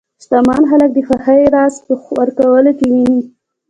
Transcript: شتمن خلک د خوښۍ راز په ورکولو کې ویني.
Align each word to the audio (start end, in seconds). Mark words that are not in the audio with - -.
شتمن 0.23 0.61
خلک 0.69 0.89
د 0.93 0.97
خوښۍ 1.07 1.41
راز 1.55 1.73
په 1.85 1.93
ورکولو 2.19 2.71
کې 2.77 2.85
ویني. 2.91 3.21